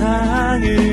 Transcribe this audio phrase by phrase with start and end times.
[0.00, 0.89] 세상을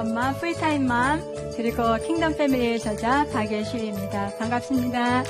[0.00, 1.22] 엄마 풀타임 맘
[1.58, 4.34] 그리고 킹덤 패밀리의 저자 박예실입니다.
[4.38, 5.24] 반갑습니다.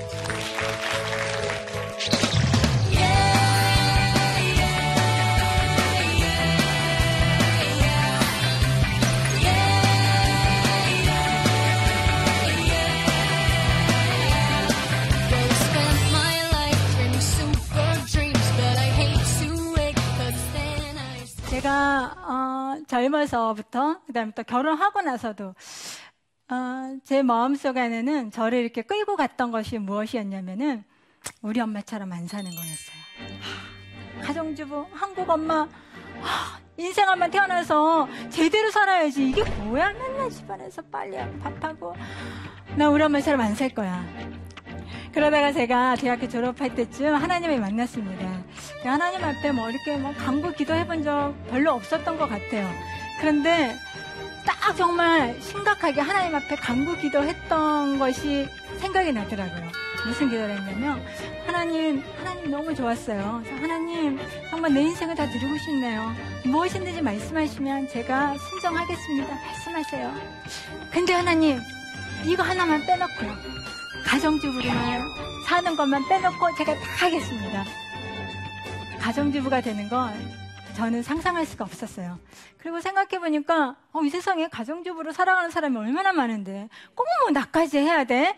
[21.50, 22.49] 제가 어,
[22.90, 25.54] 젊어서부터 그다음에 또 결혼하고 나서도
[26.50, 30.82] 어, 제 마음속에는 저를 이렇게 끌고 갔던 것이 무엇이었냐면은
[31.40, 32.96] 우리 엄마처럼 안 사는 거였어요.
[34.20, 35.60] 하, 가정주부, 한국 엄마,
[36.20, 39.28] 하, 인생 한번 태어나서 제대로 살아야지.
[39.28, 39.92] 이게 뭐야?
[39.92, 41.94] 맨날 집안에서 빨리 밥하고.
[42.76, 44.04] 나 우리 엄마처럼 안 살 거야.
[45.12, 48.42] 그러다가 제가 대학교 졸업할 때쯤 하나님을 만났습니다.
[48.84, 52.68] 하나님 앞에 뭐 이렇게 뭐 간구 기도해 본 적 별로 없었던 것 같아요.
[53.20, 53.74] 그런데
[54.46, 58.46] 딱 정말 심각하게 하나님 앞에 간구 기도했던 것이
[58.78, 59.70] 생각이 나더라고요.
[60.06, 61.02] 무슨 기도를 했냐면
[61.46, 63.42] 하나님 하나님 너무 좋았어요.
[63.60, 64.18] 하나님
[64.50, 66.12] 정말 내 인생을 다 드리고 싶네요.
[66.44, 69.34] 무엇이든지 말씀하시면 제가 순정하겠습니다.
[69.34, 70.14] 말씀하세요.
[70.90, 71.60] 근데 하나님
[72.24, 73.59] 이거 하나만 빼놓고요.
[74.06, 75.02] 가정주부로만
[75.46, 77.64] 사는 것만 빼놓고 제가 다 하겠습니다.
[79.00, 80.12] 가정주부가 되는 건
[80.74, 82.18] 저는 상상할 수가 없었어요.
[82.58, 88.36] 그리고 생각해보니까, 어, 이 세상에 가정주부로 살아가는 사람이 얼마나 많은데, 꼭 뭐 나까지 해야 돼?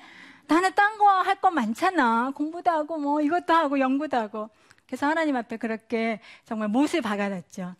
[0.48, 2.32] 나는 딴 거 할 거 많잖아.
[2.34, 4.48] 공부도 하고, 뭐, 이것도 하고, 연구도 하고.
[4.86, 7.74] 그래서 하나님 앞에 그렇게 정말 못을 박아놨죠.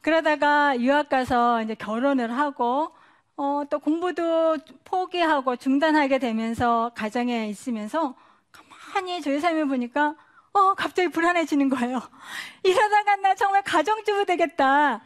[0.00, 2.92] 그러다가 유학 가서 이제 결혼을 하고,
[3.38, 8.16] 어, 또 공부도 포기하고 중단하게 되면서 가정에 있으면서
[8.50, 10.16] 가만히 저희 삶을 보니까
[10.52, 12.00] 어, 갑자기 불안해지는 거예요.
[12.64, 15.02] 이러다가 나 정말 가정주부 되겠다.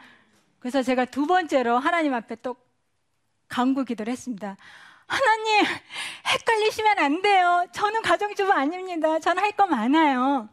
[0.60, 2.56] 그래서 제가 두 번째로 하나님 앞에 또
[3.48, 4.56] 강구 기도를 했습니다.
[5.06, 5.66] 하나님,
[6.26, 7.66] 헷갈리시면 안 돼요.
[7.72, 9.18] 저는 가정주부 아닙니다.
[9.18, 10.48] 저는 할 거 많아요.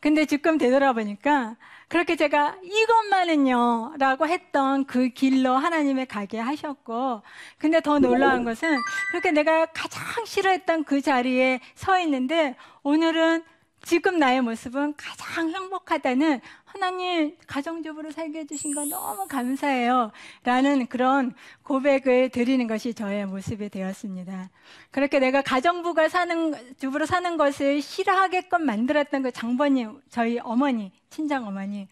[0.00, 1.56] 근데 지금 되돌아보니까
[1.88, 7.22] 그렇게 제가 이것만은요 라고 했던 그 길로 하나님의 가게 하셨고
[7.58, 8.76] 근데 더 놀라운 것은
[9.10, 13.44] 그렇게 내가 가장 싫어했던 그 자리에 서 있는데 오늘은
[13.84, 20.10] 지금 나의 모습은 가장 행복하다는 하나님 가정주부로 살게 해주신 거 너무 감사해요.
[20.42, 24.50] 라는 그런 고백을 드리는 것이 저의 모습이 되었습니다.
[24.90, 31.86] 그렇게 내가 가정부가 사는, 주부로 사는 것을 싫어하게끔 만들었던 그 장모님, 저희 어머니, 친정 어머니,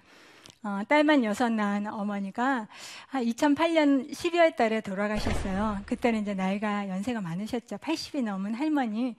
[0.64, 2.68] 어, 딸만 여섯 낳은 어머니가
[3.08, 5.80] 한 2008년 12월 달에 돌아가셨어요.
[5.86, 7.76] 그때는 이제 나이가 연세가 많으셨죠.
[7.76, 9.16] 80이 넘은 할머니.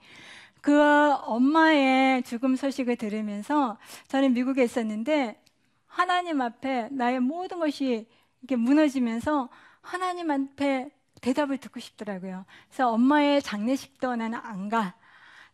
[0.64, 3.76] 그 엄마의 죽음 소식을 들으면서
[4.08, 5.38] 저는 미국에 있었는데
[5.86, 8.08] 하나님 앞에 나의 모든 것이
[8.40, 9.50] 이렇게 무너지면서
[9.82, 10.88] 하나님 앞에
[11.20, 12.46] 대답을 듣고 싶더라고요.
[12.68, 14.94] 그래서 엄마의 장례식도 나는 안 가.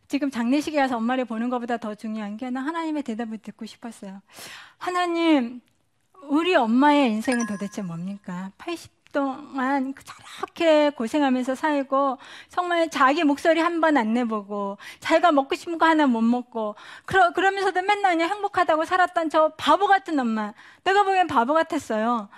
[0.07, 4.21] 지금 장례식에 가서 엄마를 보는 것보다 더 중요한 게나 하나님의 대답을 듣고 싶었어요.
[4.77, 5.59] 하나님,
[6.29, 8.53] 우리 엄마의 인생은 도대체 뭡니까?
[8.57, 12.17] 80 동안 저렇게 고생하면서 살고
[12.49, 17.31] 정말 자기 목소리 한 번 안 내보고 자기가 먹고 싶은 거 하나 못 먹고 그러,
[17.33, 20.53] 그러면서도 맨날 그냥 행복하다고 살았던 저 바보 같은 엄마
[20.83, 22.29] 내가 보기엔 바보 같았어요.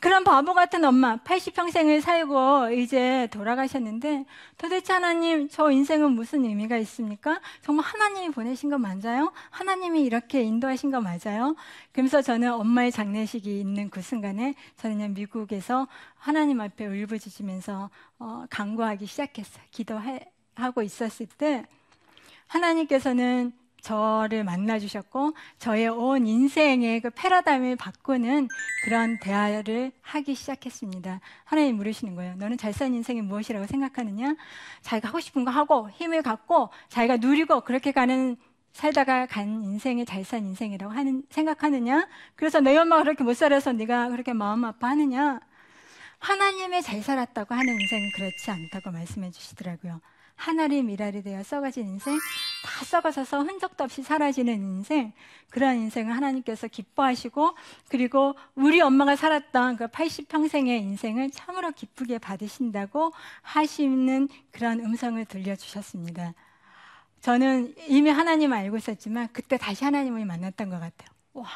[0.00, 7.40] 그런 바보 같은 엄마 80평생을 살고 이제 돌아가셨는데 도대체 하나님 저 인생은 무슨 의미가 있습니까?
[7.62, 9.32] 정말 하나님이 보내신 거 맞아요?
[9.50, 11.56] 하나님이 이렇게 인도하신 거 맞아요?
[11.90, 17.90] 그러면서 저는 엄마의 장례식이 있는 그 순간에 저는 미국에서 하나님 앞에 울부짖으면서
[18.20, 19.64] 어, 간구하기 시작했어요.
[19.72, 21.64] 기도하고 있었을 때
[22.46, 23.52] 하나님께서는
[23.88, 28.48] 저를 만나주셨고 저의 온 인생의 그 패러다임을 바꾸는
[28.84, 31.20] 그런 대화를 하기 시작했습니다.
[31.44, 32.34] 하나님 물으시는 거예요.
[32.36, 34.36] 너는 잘 사는 인생이 무엇이라고 생각하느냐?
[34.82, 38.36] 자기가 하고 싶은 거 하고 힘을 갖고 자기가 누리고 그렇게 가는
[38.74, 42.08] 살다가 간 인생이 잘 산 인생이라고 하는, 생각하느냐?
[42.36, 45.40] 그래서 내 엄마가 그렇게 못 살아서 네가 그렇게 마음 아파하느냐?
[46.18, 50.02] 하나님의 잘 살았다고 하는 인생은 그렇지 않다고 말씀해 주시더라고요.
[50.38, 52.16] 하나님 미랄이 되어 썩어진 인생,
[52.64, 55.12] 다 썩어져서 흔적도 없이 사라지는 인생,
[55.50, 57.56] 그런 인생을 하나님께서 기뻐하시고,
[57.88, 63.12] 그리고 우리 엄마가 살았던 그 80평생의 인생을 참으로 기쁘게 받으신다고
[63.42, 66.34] 하시는 그런 음성을 들려주셨습니다.
[67.20, 71.10] 저는 이미 하나님 알고 있었지만, 그때 다시 하나님을 만났던 것 같아요.
[71.32, 71.48] 와,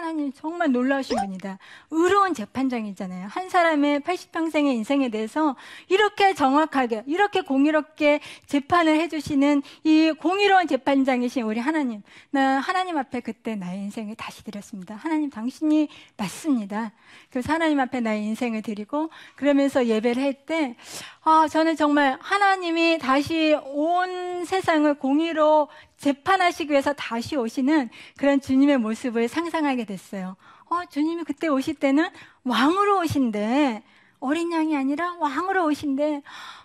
[0.00, 1.58] 하나님 정말 놀라우신 분이다.
[1.90, 3.26] 의로운 재판장이잖아요.
[3.28, 5.56] 한 사람의 80평생의 인생에 대해서
[5.88, 12.02] 이렇게 정확하게, 이렇게 공의롭게 재판을 해주시는 이 공의로운 재판장이신 우리 하나님.
[12.30, 14.94] 나 하나님 앞에 그때 나의 인생을 다시 드렸습니다.
[14.94, 16.92] 하나님 당신이 맞습니다.
[17.28, 20.76] 그래서 하나님 앞에 나의 인생을 드리고 그러면서 예배를 할 때,
[21.22, 25.68] 아, 저는 정말 하나님이 다시 온 세상을 공의로
[26.00, 30.36] 재판하시기 위해서 다시 오시는 그런 주님의 모습을 상상하게 됐어요.
[30.70, 32.08] 어, 주님이 그때 오실 때는
[32.44, 33.82] 왕으로 오신대.
[34.18, 36.22] 어린 양이 아니라 왕으로 오신대.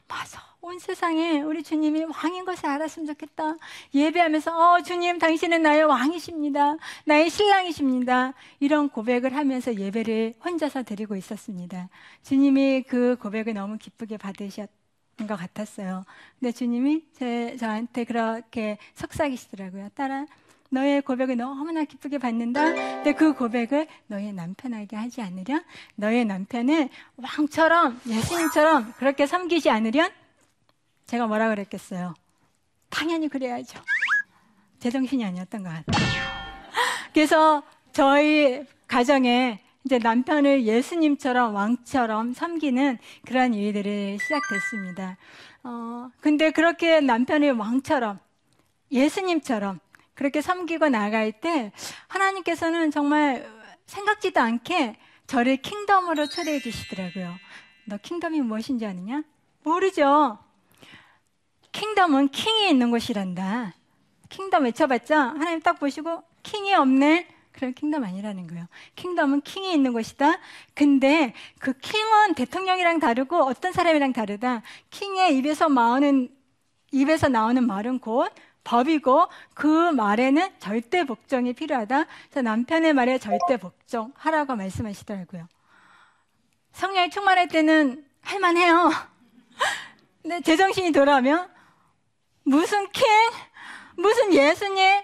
[0.07, 0.55] 맞아.
[0.61, 3.55] 온 세상에 우리 주님이 왕인 것을 알았으면 좋겠다.
[3.93, 6.77] 예배하면서, 어, 주님, 당신은 나의 왕이십니다.
[7.05, 8.33] 나의 신랑이십니다.
[8.59, 11.89] 이런 고백을 하면서 예배를 혼자서 드리고 있었습니다.
[12.23, 14.67] 주님이 그 고백을 너무 기쁘게 받으셨,
[15.17, 16.03] 것 같았어요.
[16.39, 19.89] 근데 주님이 제, 저한테 그렇게 속삭이시더라고요.
[19.95, 20.25] 딸아,
[20.69, 22.73] 너의 고백을 너무나 기쁘게 받는다.
[22.73, 25.63] 근데 그 고백을 너의 남편에게 하지 않으련,
[25.95, 30.11] 너의 남편을 왕처럼, 예수님처럼 그렇게 섬기지 않으련,
[31.05, 32.13] 제가 뭐라 그랬겠어요?
[32.89, 33.79] 당연히 그래야죠.
[34.79, 36.05] 제정신이 아니었던 것 같아요.
[37.13, 37.63] 그래서
[37.93, 45.15] 저희 가정에 이제 남편을 예수님처럼 왕처럼 섬기는 그러한 일들이 시작됐습니다.
[45.63, 48.19] 어, 근데 그렇게 남편을 왕처럼
[48.91, 49.79] 예수님처럼
[50.15, 51.71] 그렇게 섬기고 나갈 때
[52.07, 53.47] 하나님께서는 정말
[53.85, 54.95] 생각지도 않게
[55.27, 57.35] 저를 킹덤으로 초대해 주시더라고요.
[57.85, 59.21] 너 킹덤이 무엇인지 아느냐?
[59.63, 60.39] 모르죠.
[61.71, 63.73] 킹덤은 킹이 있는 곳이란다.
[64.29, 67.34] kingdom 외쳐봤자 하나님 딱 보시고 king이 없네.
[67.55, 68.67] 그럼 kingdom 아니라는 거예요.
[68.95, 70.39] kingdom은 king이 있는 곳이다.
[70.73, 74.61] 근데 그 king은 대통령이랑 다르고 어떤 사람이랑 다르다.
[74.89, 76.29] king의 입에서 나오는
[76.91, 78.31] 입에서 나오는 말은 곧
[78.65, 82.05] 법이고 그 말에는 절대 복종이 필요하다.
[82.29, 85.47] 그래서 남편의 말에 절대 복종하라고 말씀하시더라고요.
[86.73, 88.91] 성령이 충만할 때는 할만해요.
[90.21, 91.49] 근데 제정신이 돌아오면
[92.43, 93.05] 무슨 킹?
[93.95, 95.01] 무슨 예수님?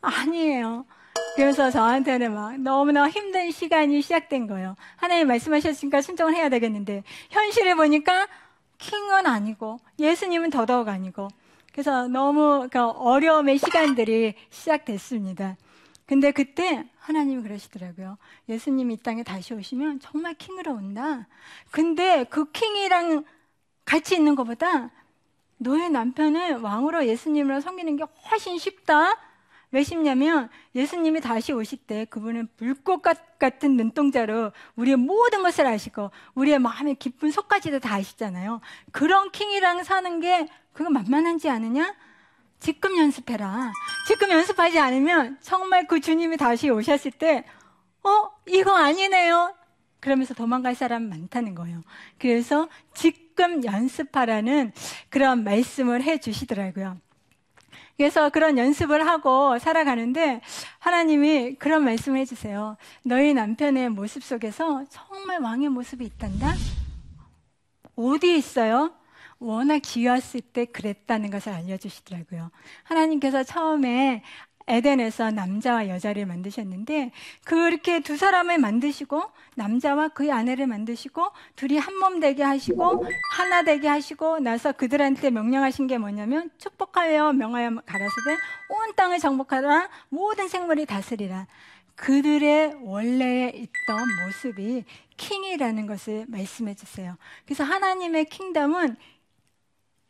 [0.00, 0.86] 아니에요.
[1.34, 4.76] 그래서 저한테는 막 너무나 힘든 시간이 시작된 거예요.
[4.96, 8.28] 하나님 말씀하셨으니까 순종을 해야 되겠는데 현실을 보니까
[8.78, 11.28] 킹은 아니고 예수님은 더더욱 아니고
[11.72, 15.56] 그래서 너무 그 어려움의 시간들이 시작됐습니다.
[16.06, 18.18] 근데 그때 하나님이 그러시더라고요.
[18.48, 21.26] 예수님이 이 땅에 다시 오시면 정말 킹으로 온다.
[21.70, 23.24] 근데 그 킹이랑
[23.86, 24.90] 같이 있는 것보다
[25.56, 29.16] 너의 남편을 왕으로 예수님으로 섬기는 게 훨씬 쉽다.
[29.72, 33.02] 왜 쉽냐면 예수님이 다시 오실 때 그분은 불꽃
[33.38, 38.60] 같은 눈동자로 우리의 모든 것을 아시고 우리의 마음의 깊은 속까지도 다 아시잖아요.
[38.92, 41.94] 그런 킹이랑 사는 게 그거 만만한지 않으냐?
[42.60, 43.72] 지금 연습해라.
[44.06, 47.44] 지금 연습하지 않으면 정말 그 주님이 다시 오셨을 때,
[48.04, 49.52] 어, 이거 아니네요.
[49.98, 51.82] 그러면서 도망갈 사람 많다는 거예요.
[52.18, 54.72] 그래서 지금 연습하라는
[55.08, 56.98] 그런 말씀을 해 주시더라고요.
[57.96, 60.40] 그래서 그런 연습을 하고 살아가는데
[60.78, 62.76] 하나님이 그런 말씀을 해주세요.
[63.04, 66.54] 너희 남편의 모습 속에서 정말 왕의 모습이 있단다?
[67.94, 68.92] 어디에 있어요?
[69.38, 72.50] 워낙 귀했을 때 그랬다는 것을 알려주시더라고요.
[72.84, 74.22] 하나님께서 처음에
[74.68, 77.10] 에덴에서 남자와 여자를 만드셨는데
[77.44, 79.22] 그렇게 두 사람을 만드시고
[79.54, 83.04] 남자와 그의 아내를 만드시고 둘이 한 몸 되게 하시고
[83.36, 88.30] 하나 되게 하시고 나서 그들한테 명령하신 게 뭐냐면 축복하여 명하여 가라사대
[88.70, 91.46] 온 땅을 정복하라 모든 생물이 다스리라
[91.94, 94.84] 그들의 원래에 있던 모습이
[95.16, 97.16] 킹이라는 것을 말씀해 주세요.
[97.44, 98.96] 그래서 하나님의 킹덤은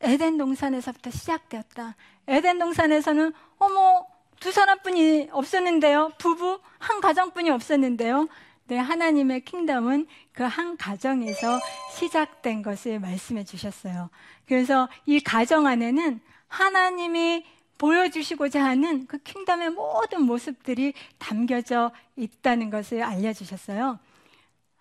[0.00, 1.96] 에덴 동산에서부터 시작되었다.
[2.28, 4.06] 에덴 동산에서는 어머
[4.42, 6.10] 두 사람뿐이 없었는데요.
[6.18, 8.26] 부부 한 가정뿐이 없었는데요.
[8.66, 11.60] 네, 하나님의 킹덤은 그 한 가정에서
[11.92, 14.10] 시작된 것을 말씀해 주셨어요.
[14.48, 17.44] 그래서 이 가정 안에는 하나님이
[17.78, 24.00] 보여주시고자 하는 그 킹덤의 모든 모습들이 담겨져 있다는 것을 알려주셨어요.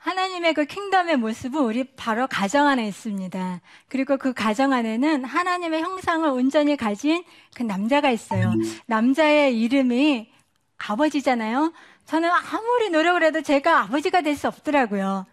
[0.01, 3.61] 하나님의 그 킹덤의 모습은 우리 바로 가정 안에 있습니다.
[3.87, 7.23] 그리고 그 가정 안에는 하나님의 형상을 온전히 가진
[7.55, 8.51] 그 남자가 있어요.
[8.87, 10.31] 남자의 이름이
[10.79, 11.71] 아버지잖아요.
[12.07, 15.27] 저는 아무리 노력을 해도 제가 아버지가 될 수 없더라고요.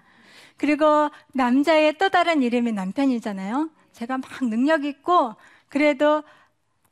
[0.59, 3.71] 그리고 남자의 또 다른 이름이 남편이잖아요.
[3.93, 5.35] 제가 막 능력 있고
[5.71, 6.23] 그래도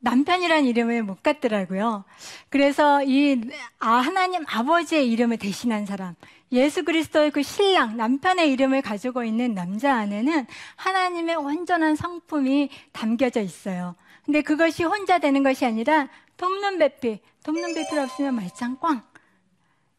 [0.06, 2.04] 남편이란 이름을 못 갖더라고요.
[2.48, 3.40] 그래서 이
[3.80, 6.14] 아, 하나님 아버지의 이름을 대신한 사람,
[6.52, 10.46] 예수 그리스도의 그 신랑, 남편의 이름을 가지고 있는 남자 안에는
[10.76, 13.96] 하나님의 온전한 성품이 담겨져 있어요.
[14.24, 19.02] 근데 그것이 혼자 되는 것이 아니라 돕는 배필, 돕는 배필 없으면 말짱 꽝.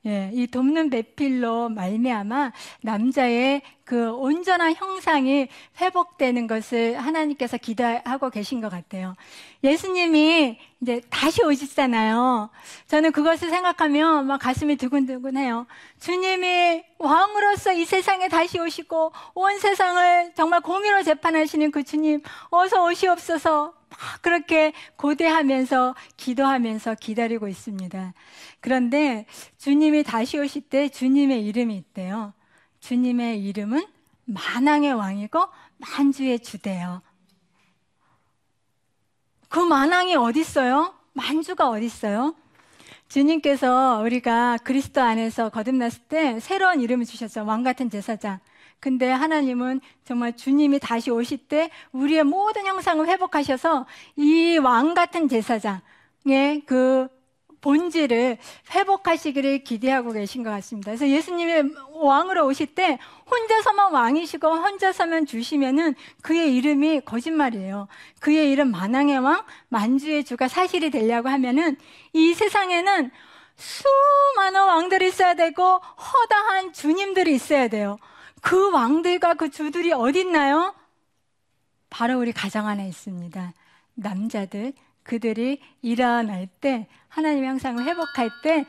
[0.07, 5.49] 예, 이 돕는 배필로 말미암아 남자의 그 온전한 형상이
[5.81, 9.17] 회복되는 것을 하나님께서 기대하고 계신 것 같아요.
[9.65, 12.49] 예수님이 이제 다시 오시잖아요.
[12.87, 15.67] 저는 그것을 생각하면 막 가슴이 두근두근해요.
[15.99, 23.76] 주님이 왕으로서 이 세상에 다시 오시고 온 세상을 정말 공의로 재판하시는 그 주님 어서 오시옵소서
[23.89, 28.13] 막 그렇게 고대하면서 기도하면서 기다리고 있습니다.
[28.59, 29.25] 그런데
[29.57, 32.33] 주님이 다시 오실 때 주님의 이름이 있대요.
[32.79, 33.85] 주님의 이름은
[34.25, 37.01] 만왕의 왕이고 만주의 주대요.
[39.49, 40.93] 그 만왕이 어디 있어요?
[41.13, 42.35] 만주가 어디 있어요?
[43.07, 47.45] 주님께서 우리가 그리스도 안에서 거듭났을 때 새로운 이름을 주셨죠.
[47.45, 48.39] 왕 같은 제사장.
[48.79, 53.85] 근데 하나님은 정말 주님이 다시 오실 때 우리의 모든 형상을 회복하셔서
[54.17, 57.07] 이 왕 같은 제사장의 그
[57.61, 58.37] 본질을
[58.71, 60.91] 회복하시기를 기대하고 계신 것 같습니다.
[60.91, 67.87] 그래서 예수님이 왕으로 오실 때 혼자서만 왕이시고 혼자서만 주시면은 그의 이름이 거짓말이에요.
[68.19, 71.77] 그의 이름 만왕의 왕, 만주의 주가 사실이 되려고 하면은
[72.13, 73.11] 이 세상에는
[73.55, 77.97] 수많은 왕들이 있어야 되고 허다한 주님들이 있어야 돼요.
[78.41, 80.75] 그 왕들과 그 주들이 어디 있나요?
[81.89, 83.53] 바로 우리 가정 안에 있습니다.
[83.95, 88.65] 남자들, 그들이 일어날 때, 하나님의 형상을 회복할 때,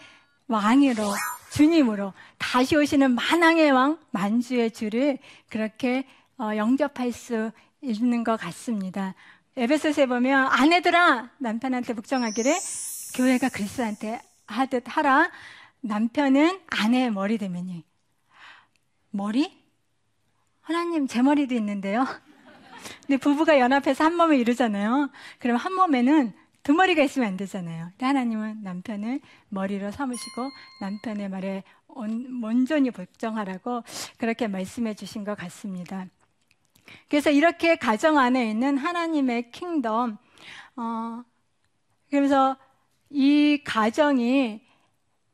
[0.46, 1.04] 왕으로,
[1.52, 6.06] 주님으로, 다시 오시는 만왕의 왕, 만주의 주를 그렇게
[6.38, 9.14] 어, 영접할 수 있는 것 같습니다.
[9.56, 12.54] 에베소서에 보면 아내들아 남편한테 복종하기를
[13.16, 15.30] 교회가 그리스도한테 하듯 하라.
[15.80, 17.84] 남편은 아내의 머리 되면이
[19.10, 19.57] 머리?
[20.68, 22.04] 하나님 제 머리도 있는데요.
[23.06, 25.08] 근데 부부가 연합해서 한 몸을 이루잖아요.
[25.38, 27.86] 그럼 한 몸에는 두 머리가 있으면 안 되잖아요.
[27.92, 30.50] 근데 하나님은 남편을 머리로 삼으시고
[30.82, 33.82] 남편의 말에 온, 온전히 복종하라고
[34.18, 36.04] 그렇게 말씀해 주신 것 같습니다.
[37.08, 40.18] 그래서 이렇게 가정 안에 있는 하나님의 킹덤,
[40.76, 41.24] 어,
[42.10, 42.58] 그래서
[43.08, 44.67] 이 가정이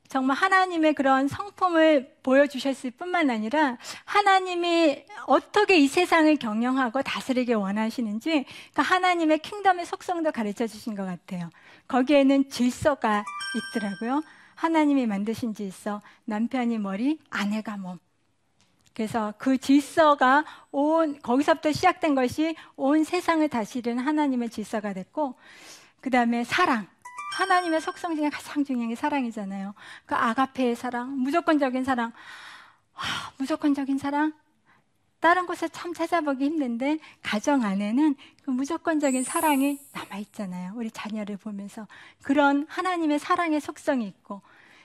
[0.09, 8.45] 정말 하나님의 그런 성품을 보여주셨을 뿐만 아니라 하나님이 어떻게 이 세상을 경영하고 다스리게 원하시는지
[8.75, 11.51] 그 하나님의 킹덤의 속성도 가르쳐 주신 것 같아요.
[11.89, 13.25] 거기에는 질서가
[13.57, 14.23] 있더라고요.
[14.55, 17.99] 하나님이 만드신 질서, 남편이 머리, 아내가 몸.
[18.95, 25.35] 그래서 그 질서가 온, 거기서부터 시작된 것이 온 세상을 다스리는 하나님의 질서가 됐고,
[26.01, 26.87] 그 다음에 사랑.
[27.35, 29.75] 하나님의 속성 중에 가장 중요한 게 사랑이잖아요.
[30.07, 32.13] 그 아가페의 사랑, 무조건적인 사랑.
[32.95, 34.33] 아, 무조건적인 사랑?
[35.19, 38.15] 다른 곳에 참 찾아보기 힘든데 가정 안에는
[38.45, 40.73] 그 무조건적인 사랑이 남아 있잖아요.
[40.77, 41.89] 우리 자녀를 보면서
[42.23, 44.43] 그런 하나님의 사랑의 속성이 있고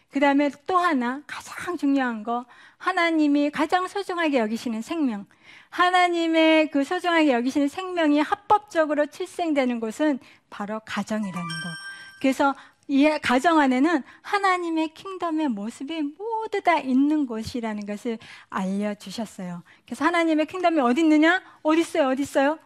[0.10, 2.46] 그 다음에 또 하나 가장 중요한 거
[2.78, 5.28] 하나님이 가장 소중하게 여기시는 생명
[5.70, 11.89] 하나님의 그 소중하게 여기시는 생명이 합법적으로 출생되는 곳은 바로 가정이라는 거
[12.22, 12.56] 그래서
[12.88, 18.18] 이 가정 안에는 하나님의 킹덤의 모습이 모두 다 있는 곳이라는 것을
[18.50, 19.62] 알려주셨어요.
[19.86, 21.42] 그래서 하나님의 킹덤이 어디 있느냐?
[21.62, 22.08] 어디 있어요?
[22.10, 22.58] 어디 있어요?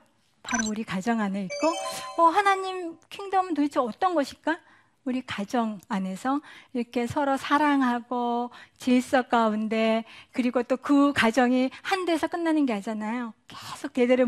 [0.41, 4.59] 바로 우리 가정 안에 있고, 어, 하나님 킹덤은 도대체 어떤 것일까?
[5.05, 6.41] 우리 가정 안에서
[6.73, 13.33] 이렇게 서로 사랑하고 질서 가운데 그리고 또 그 가정이 한 데서 끝나는 게 아니잖아요.
[13.47, 14.27] 계속 대대로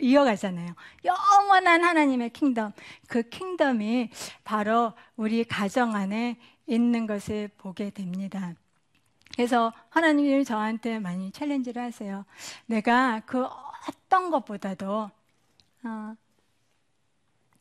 [0.00, 0.74] 이어가잖아요.
[1.04, 2.72] 영원한 하나님의 킹덤.
[3.08, 4.10] 그 킹덤이
[4.44, 8.54] 바로 우리 가정 안에 있는 것을 보게 됩니다.
[9.34, 12.24] 그래서 하나님이 저한테 많이 챌린지를 하세요.
[12.66, 13.46] 내가 그
[13.88, 15.10] 어떤 것보다도
[15.84, 16.14] 어,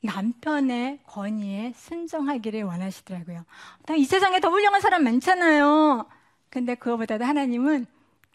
[0.01, 3.45] 남편의 권위에 순종하기를 원하시더라고요.
[3.97, 6.05] 이 세상에 더 훌륭한 사람 많잖아요.
[6.49, 7.85] 근데 그거보다도 하나님은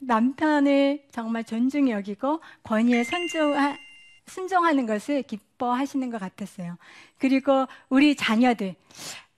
[0.00, 3.76] 남편을 정말 존중히 여기고 권위에 순종하,
[4.26, 6.76] 순종하는 것을 기뻐하시는 것 같았어요.
[7.18, 8.74] 그리고 우리 자녀들,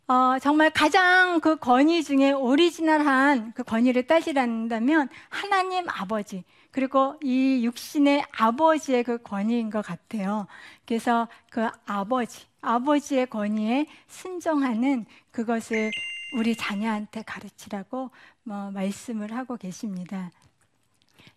[0.09, 8.25] 어, 정말 가장 그 권위 중에 오리지널한 그 권위를 따지란다면 하나님 아버지 그리고 이 육신의
[8.31, 10.47] 아버지의 그 권위인 것 같아요.
[10.87, 15.91] 그래서 그 아버지, 아버지의 권위에 순종하는 그것을
[16.35, 18.11] 우리 자녀한테 가르치라고
[18.43, 20.31] 뭐 말씀을 하고 계십니다.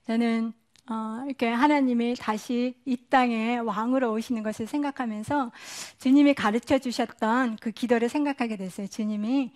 [0.05, 0.53] 저는
[0.89, 5.51] 어, 이렇게 하나님이 다시 이 땅에 왕으로 오시는 것을 생각하면서
[5.99, 8.87] 주님이 가르쳐 주셨던 그 기도를 생각하게 됐어요.
[8.87, 9.53] 주님이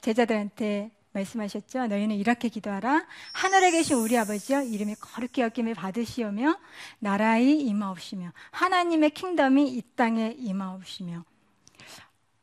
[0.00, 1.86] 제자들한테 말씀하셨죠.
[1.86, 3.06] 너희는 이렇게 기도하라.
[3.32, 6.56] 하늘에 계신 우리 아버지여 이름이 거룩히 여김을 받으시오며
[6.98, 11.24] 나라의 임하옵시며 하나님의 킹덤이 이 땅에 임하옵시며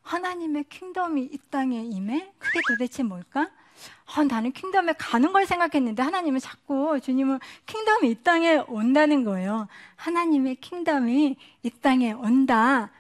[0.02, 2.34] 하나님의 킹덤이 이 땅에 임해?
[2.38, 3.50] 그게 도대체 뭘까?
[4.06, 9.68] 아, 나는 킹덤에 가는 걸 생각했는데 하나님은 자꾸 주님은 킹덤이 이 땅에 온다는 거예요.
[9.96, 12.92] 하나님의 킹덤이 이 땅에 온다.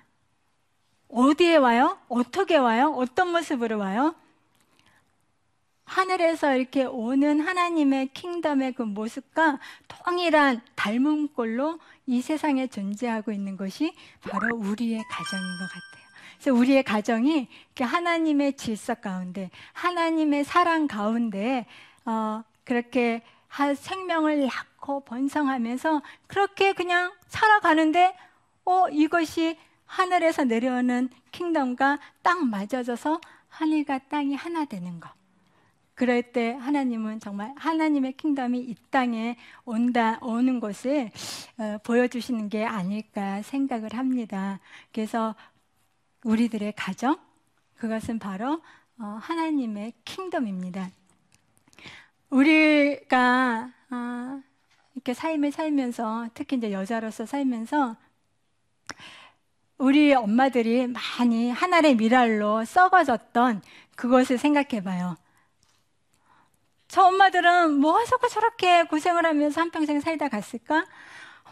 [1.08, 1.98] 어디에 와요?
[2.10, 2.94] 어떻게 와요?
[2.98, 4.16] 어떤 모습으로 와요?
[5.86, 13.94] 하늘에서 이렇게 오는 하나님의 킹덤의 그 모습과 동일한 닮은 꼴로 이 세상에 존재하고 있는 것이
[14.22, 16.06] 바로 우리의 가정인 것 같아요.
[16.38, 17.48] 그래서 우리의 가정이
[17.80, 21.66] 하나님의 질서 가운데, 하나님의 사랑 가운데,
[22.06, 23.24] 어, 그렇게
[23.76, 28.16] 생명을 낳고 번성하면서 그렇게 그냥 살아가는데,
[28.66, 35.10] 어, 이것이 하늘에서 내려오는 킹덤과 딱 맞아져서 하늘과 땅이 하나 되는 것.
[35.96, 41.10] 그럴 때 하나님은 정말 하나님의 킹덤이 이 땅에 온다, 오는 것을
[41.58, 44.60] 어, 보여주시는 게 아닐까 생각을 합니다.
[44.94, 45.36] 그래서
[46.26, 47.18] 우리들의 가정,
[47.76, 48.62] 그것은 바로
[49.00, 50.90] 어, 하나님의 킹덤입니다.
[52.30, 54.42] 우리가 어,
[54.96, 57.96] 이렇게 삶을 살면서 특히 이제 여자로서 살면서
[59.78, 63.62] 우리 엄마들이 많이 하나의 미랄로 썩어졌던
[63.96, 65.16] 그것을 생각해 봐요.
[66.96, 70.86] 저 엄마들은 뭐 하자고 저렇게 고생을 하면서 한평생 살다 갔을까?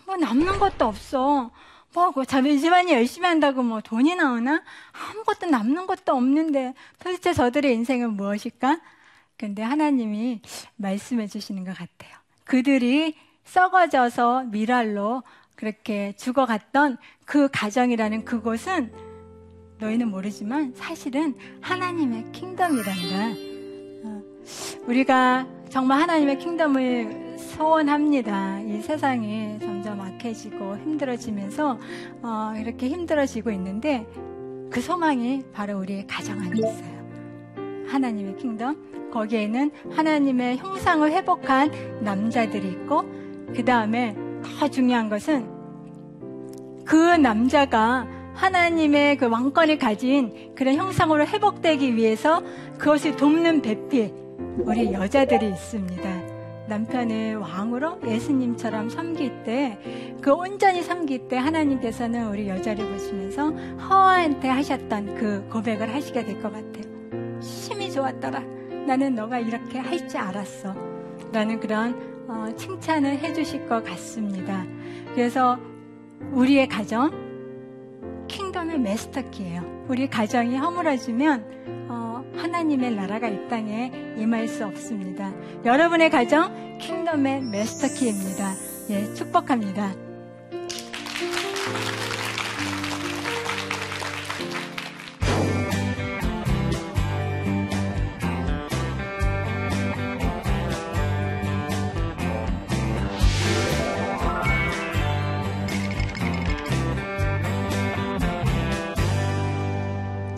[0.05, 1.51] 뭐 남는 것도 없어.
[1.93, 4.63] 뭐, 그 자기 집안이 열심히 한다고 뭐 돈이 나오나?
[4.93, 8.79] 아무것도 남는 것도 없는데 도대체 저들의 인생은 무엇일까?
[9.37, 10.41] 근데 하나님이
[10.77, 12.17] 말씀해 주시는 것 같아요.
[12.45, 15.23] 그들이 썩어져서 미랄로
[15.57, 18.93] 그렇게 죽어갔던 그 가정이라는 그곳은
[19.79, 23.52] 너희는 모르지만 사실은 하나님의 킹덤이란다.
[24.43, 28.59] 어, 우리가 정말 하나님의 킹덤을 소원합니다.
[28.61, 31.79] 이 세상이 점점 악해지고 힘들어지면서
[32.21, 34.05] 어, 이렇게 힘들어지고 있는데
[34.69, 37.03] 그 소망이 바로 우리의 가정 안에 있어요.
[37.87, 43.03] 하나님의 킹덤 거기에는 하나님의 형상을 회복한 남자들이 있고
[43.55, 44.15] 그 다음에
[44.59, 45.47] 더 중요한 것은
[46.85, 52.41] 그 남자가 하나님의 그 왕권을 가진 그런 형상으로 회복되기 위해서
[52.79, 54.22] 그것을 돕는 배필
[54.65, 56.33] 우리 여자들이 있습니다.
[56.67, 59.77] 남편을 왕으로 예수님처럼 섬길 때,
[60.21, 66.51] 그 온전히 섬길 때 하나님께서는 우리 여자를 보시면서 허한테 하셨던 그 고백을 하시게 될 것
[66.53, 67.41] 같아요.
[67.41, 68.41] 심히 좋았더라.
[68.87, 70.73] 나는 너가 이렇게 할 줄 알았어.
[71.33, 74.65] 라는 그런 어, 칭찬을 해주실 것 같습니다.
[75.13, 75.57] 그래서
[76.31, 77.11] 우리의 가정,
[78.27, 79.85] 킹덤의 메스터키예요.
[79.89, 81.72] 우리 가정이 허물어지면
[82.35, 85.31] 하나님의 나라가 이 땅에 임할 수 없습니다.
[85.65, 88.53] 여러분의 가정 킹덤의 메스터키입니다.
[88.89, 90.12] 예, 축복합니다.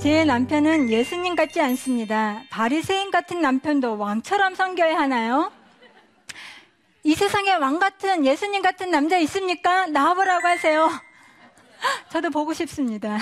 [0.05, 2.43] 제 남편은 예수님 같지 않습니다.
[2.51, 5.51] 바리새인 같은 남편도 왕처럼 섬겨야 하나요?
[7.01, 9.87] 이 세상에 왕 같은 예수님 같은 남자 있습니까?
[9.87, 10.91] 나와보라고 하세요.
[12.13, 13.17] 저도 보고 싶습니다.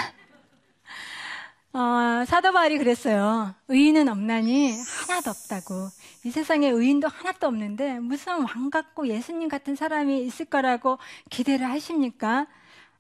[1.72, 3.56] 어, 사도 바울이 그랬어요.
[3.70, 4.76] 의인은 없나니
[5.08, 5.88] 하나도 없다고.
[6.26, 12.46] 이 세상에 의인도 하나도 없는데 무슨 왕 같고 예수님 같은 사람이 있을 거라고 기대를 하십니까?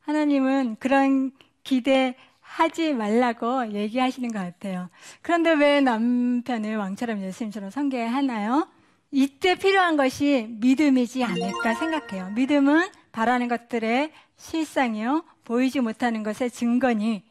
[0.05, 1.33] 하나님은 그런
[1.65, 2.15] 기대
[2.53, 4.89] 하지 말라고 얘기하시는 것 같아요.
[5.23, 8.67] 그런데 왜 남편을 왕처럼 예수님처럼 섬겨야 하나요?
[9.09, 12.29] 이때 필요한 것이 믿음이지 않을까 생각해요.
[12.35, 15.23] 믿음은 바라는 것들의 실상이요.
[15.45, 17.23] 보이지 못하는 것의 증거니.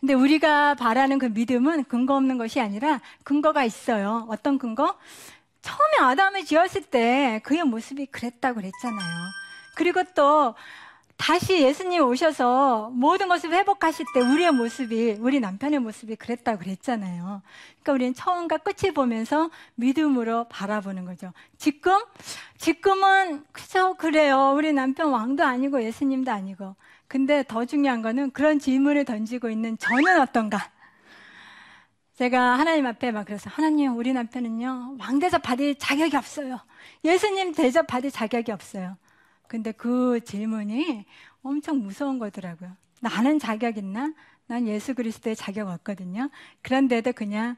[0.00, 4.26] 근데 우리가 바라는 그 믿음은 근거 없는 것이 아니라 근거가 있어요.
[4.28, 4.98] 어떤 근거?
[5.62, 9.44] 처음에 아담을 지었을 때 그의 모습이 그랬다고 그랬잖아요.
[9.76, 10.54] 그리고 또
[11.24, 17.40] 다시 예수님 오셔서 모든 것을 회복하실 때 우리의 모습이, 우리 남편의 모습이 그랬다고 그랬잖아요.
[17.80, 21.32] 그러니까 우리는 처음과 끝을 보면서 믿음으로 바라보는 거죠.
[21.56, 21.98] 지금,
[22.58, 24.52] 지금은 그저 그래요.
[24.54, 26.76] 우리 남편 왕도 아니고 예수님도 아니고.
[27.08, 30.58] 근데 더 중요한 거는 그런 질문을 던지고 있는 저는 어떤가?
[32.18, 36.60] 제가 하나님 앞에 막 그래서 하나님 우리 남편은요 왕 대접 받을 자격이 없어요.
[37.02, 38.98] 예수님 대접 받을 자격이 없어요.
[39.46, 41.04] 근데 그 질문이
[41.42, 42.76] 엄청 무서운 거더라고요.
[43.00, 44.12] 나는 자격 있나?
[44.46, 46.30] 난 예수 그리스도의 자격 없거든요.
[46.62, 47.56] 그런데도 그냥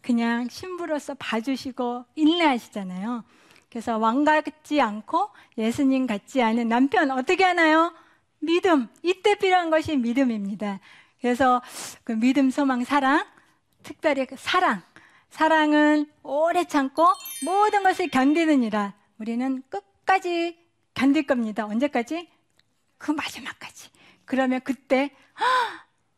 [0.00, 3.24] 그냥 신부로서 봐주시고 인내하시잖아요.
[3.70, 7.92] 그래서 왕 같지 않고 예수님 같지 않은 남편 어떻게 하나요?
[8.38, 8.88] 믿음.
[9.02, 10.78] 이때 필요한 것이 믿음입니다.
[11.20, 11.62] 그래서
[12.04, 13.24] 그 믿음, 소망, 사랑,
[13.82, 14.82] 특별히 그 사랑.
[15.30, 17.06] 사랑은 오래 참고
[17.44, 18.94] 모든 것을 견디느니라.
[19.18, 20.63] 우리는 끝까지
[20.94, 21.66] 견딜 겁니다.
[21.66, 22.28] 언제까지?
[22.98, 23.90] 그 마지막까지.
[24.24, 25.10] 그러면 그때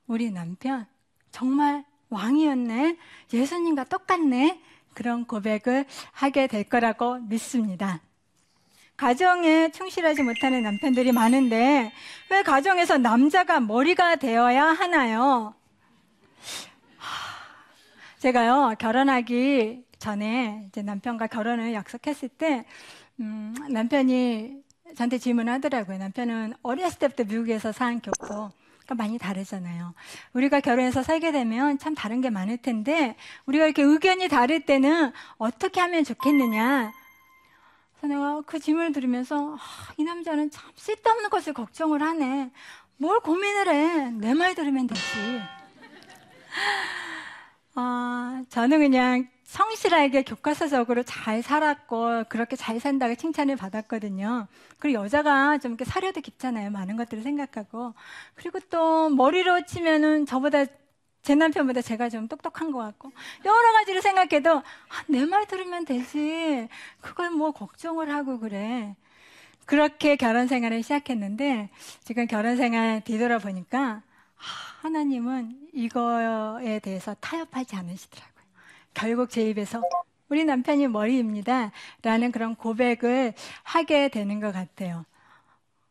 [0.06, 0.86] 우리 남편
[1.30, 2.96] 정말 왕이었네.
[3.32, 4.62] 예수님과 똑같네.
[4.94, 8.00] 그런 고백을 하게 될 거라고 믿습니다.
[8.96, 11.92] 가정에 충실하지 못하는 남편들이 많은데
[12.30, 15.54] 왜 가정에서 남자가 머리가 되어야 하나요?
[18.18, 22.64] 제가요 결혼하기 전에 이제 남편과 결혼을 약속했을 때
[23.20, 24.62] 음, 남편이
[24.94, 25.98] 저한테 질문하더라고요.
[25.98, 28.50] 남편은 어렸을 때부터 미국에서 산 겪고
[28.84, 29.94] 그러니까 많이 다르잖아요.
[30.32, 35.80] 우리가 결혼해서 살게 되면 참 다른 게 많을 텐데 우리가 이렇게 의견이 다를 때는 어떻게
[35.80, 36.92] 하면 좋겠느냐.
[37.98, 42.50] 그래서 내가 그 질문을 들으면서 아, 이 남자는 참 쓸데없는 것을 걱정을 하네.
[42.98, 44.10] 뭘 고민을 해.
[44.12, 45.00] 내 말 들으면 되지.
[47.74, 54.48] 어, 저는 그냥 성실하게 교과서적으로 잘 살았고 그렇게 잘 산다고 칭찬을 받았거든요.
[54.78, 56.68] 그리고 여자가 좀 이렇게 사려도 깊잖아요.
[56.70, 57.94] 많은 것들을 생각하고
[58.34, 60.66] 그리고 또 머리로 치면은 저보다
[61.22, 63.12] 제 남편보다 제가 좀 똑똑한 것 같고
[63.46, 64.62] 여러 가지를 생각해도 아,
[65.06, 66.68] 내말 들으면 되지
[67.00, 68.94] 그걸 뭐 걱정을 하고 그래
[69.64, 71.70] 그렇게 결혼 생활을 시작했는데
[72.04, 74.02] 지금 결혼 생활 뒤돌아보니까 아,
[74.82, 78.35] 하나님은 이거에 대해서 타협하지 않으시더라고요.
[78.96, 79.82] 결국 제 입에서
[80.30, 81.70] 우리 남편이 머리입니다.
[82.02, 85.04] 라는 그런 고백을 하게 되는 것 같아요.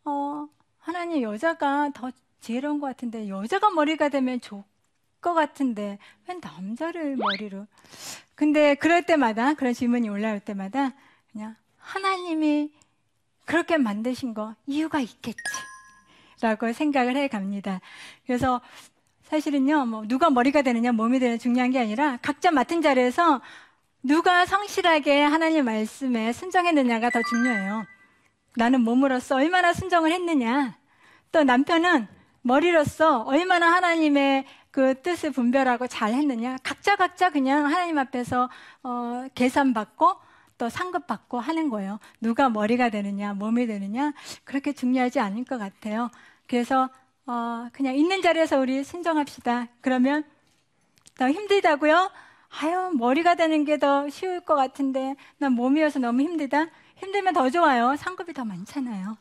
[0.03, 0.47] 어,
[0.79, 4.63] 하나님 여자가 더 지혜로운 것 같은데, 여자가 머리가 되면 좋을
[5.21, 7.67] 것 같은데, 왜 남자를 머리로.
[8.33, 10.93] 근데 그럴 때마다, 그런 질문이 올라올 때마다,
[11.31, 12.71] 그냥 하나님이
[13.45, 15.39] 그렇게 만드신 거 이유가 있겠지.
[16.41, 17.79] 라고 생각을 해 갑니다.
[18.25, 18.61] 그래서
[19.25, 23.41] 사실은요, 뭐 누가 머리가 되느냐, 몸이 되느냐 중요한 게 아니라 각자 맡은 자리에서
[24.03, 27.85] 누가 성실하게 하나님 말씀에 순종했느냐가 더 중요해요.
[28.55, 30.77] 나는 몸으로서 얼마나 순종을 했느냐.
[31.31, 32.07] 또 남편은
[32.41, 36.57] 머리로서 얼마나 하나님의 그 뜻을 분별하고 잘 했느냐.
[36.61, 38.49] 각자 각자 그냥 하나님 앞에서
[38.83, 40.15] 어, 계산받고
[40.57, 41.99] 또 상급받고 하는 거예요.
[42.21, 44.13] 누가 머리가 되느냐, 몸이 되느냐.
[44.43, 46.11] 그렇게 중요하지 않을 것 같아요.
[46.47, 46.89] 그래서
[47.27, 49.67] 어, 그냥 있는 자리에서 우리 순정합시다.
[49.81, 50.23] 그러면
[51.17, 52.11] 너 힘들다고요?
[52.61, 56.67] 아유, 머리가 되는 게 더 쉬울 것 같은데 난 몸이어서 너무 힘들다.
[56.97, 57.95] 힘들면 더 좋아요.
[57.97, 59.17] 상급이 더 많잖아요.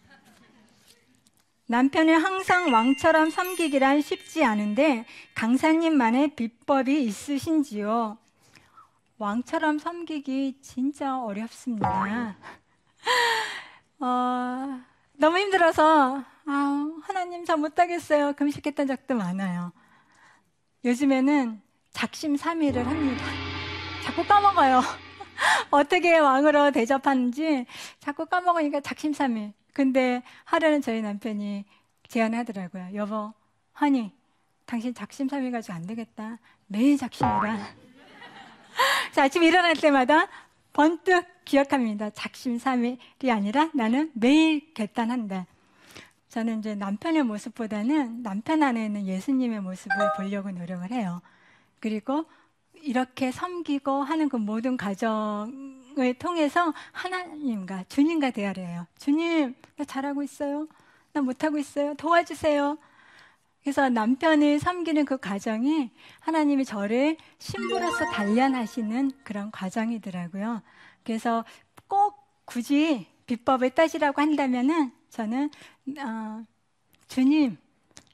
[1.66, 8.18] 남편을 항상 왕처럼 섬기기란 쉽지 않은데 강사님만의 비법이 있으신지요?
[9.16, 12.36] 왕처럼 섬기기 진짜 어렵습니다.
[13.98, 14.80] 어,
[15.14, 18.34] 너무 힘들어서 아, 하나님 잘 못하겠어요.
[18.34, 19.72] 금식했던 적도 많아요.
[20.84, 21.60] 요즘에는
[21.92, 23.24] 작심 삼일을 합니다.
[24.04, 24.82] 자꾸 까먹어요.
[25.70, 27.66] 어떻게 왕으로 대접하는지
[28.00, 29.52] 자꾸 까먹으니까 작심삼일.
[29.72, 31.64] 근데 하루는 저희 남편이
[32.08, 32.90] 제안하더라고요.
[32.94, 33.32] 여보,
[33.72, 34.12] 하니,
[34.66, 36.38] 당신 작심삼일 가지고 안 되겠다.
[36.66, 37.58] 매일 작심이라.
[39.12, 40.28] 자, 아침 일어날 때마다
[40.72, 42.10] 번뜩 기억합니다.
[42.10, 45.46] 작심삼일이 아니라 나는 매일 결단한다.
[46.34, 51.22] 저는 이제 남편의 모습보다는 남편 안에 있는 예수님의 모습을 보려고 노력을 해요.
[51.78, 52.24] 그리고
[52.72, 58.84] 이렇게 섬기고 하는 그 모든 과정을 통해서 하나님과 주님과 대화를 해요.
[58.98, 60.66] 주님, 나 잘하고 있어요?
[61.12, 61.94] 나 못하고 있어요?
[61.94, 62.78] 도와주세요.
[63.62, 70.62] 그래서 남편을 섬기는 그 과정이 하나님이 저를 신부로서 단련하시는 그런 과정이더라고요.
[71.04, 71.44] 그래서
[71.86, 75.50] 꼭 굳이 비법을 따지라고 한다면은 저는
[75.98, 76.44] 어,
[77.08, 77.56] 주님,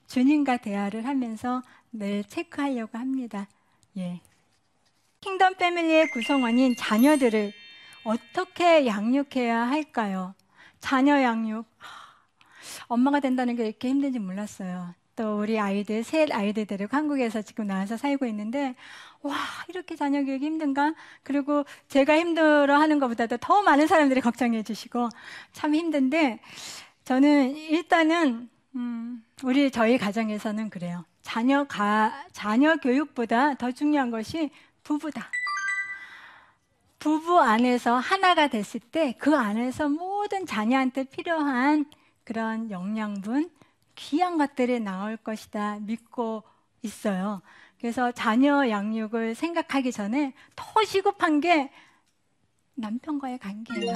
[0.06, 3.48] 주님과 대화를 하면서 늘 체크하려고 합니다.
[3.96, 4.20] 예.
[5.20, 7.52] 킹덤 패밀리의 구성원인 자녀들을
[8.04, 10.34] 어떻게 양육해야 할까요?
[10.78, 11.66] 자녀 양육.
[12.88, 14.94] 엄마가 된다는 게 이렇게 힘든지 몰랐어요.
[15.20, 18.74] 또 우리 아이들, 셋 아이들 데리고 한국에서 지금 나와서 살고 있는데,
[19.20, 19.36] 와,
[19.68, 20.94] 이렇게 자녀 교육이 힘든가?
[21.22, 25.10] 그리고 제가 힘들어 하는 것보다도 더 많은 사람들이 걱정해 주시고,
[25.52, 26.40] 참 힘든데,
[27.04, 31.04] 저는 일단은, 음, 우리 저희 가정에서는 그래요.
[31.20, 34.50] 자녀 가, 자녀 교육보다 더 중요한 것이
[34.84, 35.30] 부부다.
[36.98, 41.84] 부부 안에서 하나가 됐을 때 그 안에서 모든 자녀한테 필요한
[42.24, 43.50] 그런 영양분,
[44.00, 46.42] 귀한 것들이 나올 것이다 믿고
[46.82, 47.42] 있어요.
[47.78, 51.70] 그래서 자녀 양육을 생각하기 전에 더 시급한 게
[52.74, 53.94] 남편과의 관계예요.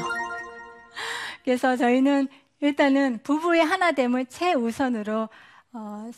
[1.43, 2.29] 그래서 저희는
[2.61, 5.29] 일단은 부부의 하나됨을 최우선으로
[5.73, 6.11] 어,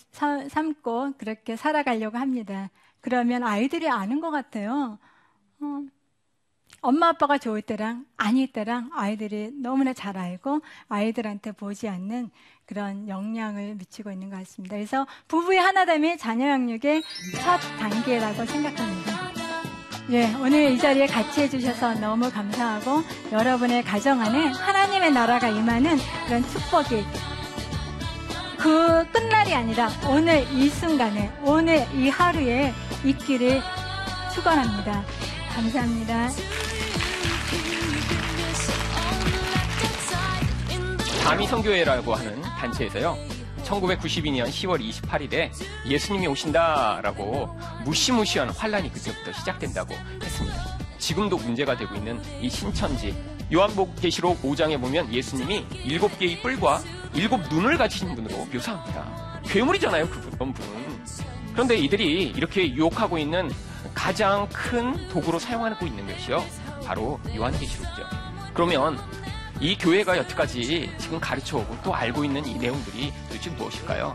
[0.49, 2.71] 삼고 그렇게 살아가려고 합니다.
[3.01, 4.99] 그러면 아이들이 아는 것 같아요.
[5.61, 5.83] 어,
[6.83, 12.31] 엄마 아빠가 좋을 때랑 아닐 때랑 아이들이 너무나 잘 알고 아이들한테 보지 않는
[12.67, 14.77] 그런 영향을 미치고 있는 것 같습니다.
[14.77, 17.03] 그래서 부부의 하나됨이 자녀 양육의
[17.43, 19.17] 첫 단계라고 생각합니다.
[20.11, 23.03] 예, 오늘 이 자리에 같이 해주셔서 너무 감사하고
[23.33, 27.05] 여러분의 가정 안에 하나님의 나라가 임하는 그런 축복이
[28.59, 32.73] 그 끝날이 아니라 오늘 이 순간에 오늘 이 하루에
[33.05, 33.61] 있기를
[34.35, 35.05] 축원합니다.
[35.55, 36.31] 감사합니다.
[41.25, 43.17] 다미성교회라고 하는 단체에서요.
[43.65, 45.51] 1992년 10월 28일에
[45.87, 47.49] 예수님이 오신다라고
[47.85, 50.79] 무시무시한 환란이 그때부터 시작된다고 했습니다.
[50.99, 53.15] 지금도 문제가 되고 있는 이 신천지
[53.53, 56.83] 요한복 계시록 5장에 보면 예수님이 일곱 개의 뿔과
[57.15, 59.41] 일곱 눈을 가지신 분으로 묘사합니다.
[59.47, 60.55] 괴물이잖아요, 그분.
[61.53, 63.51] 그런데 이들이 이렇게 유혹하고 있는
[63.95, 66.45] 가장 큰 도구로 사용하고 있는 것이요.
[66.85, 68.03] 바로 요한계시록이죠.
[68.53, 68.99] 그러면
[69.61, 74.15] 이 교회가 여태까지 지금 가르쳐오고 또 알고 있는 이 내용들이 도대체 무엇일까요?